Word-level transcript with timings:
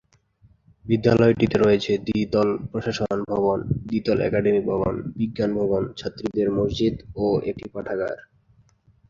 বিদ্যালয়টিতে 0.85 1.57
রয়েছে 1.57 1.91
দ্বিতল 2.05 2.49
প্রশাসন 2.71 3.17
ভবন, 3.31 3.57
দ্বিতল 3.87 4.17
একাডেমিক 4.21 4.63
ভবন, 4.65 4.95
বিজ্ঞান 5.17 5.51
ভবন, 5.59 5.83
ছাত্রীদের 5.99 6.47
মসজিদ 6.57 6.95
ও 7.17 7.27
একটি 7.49 7.65
পাঠাগার। 7.73 8.17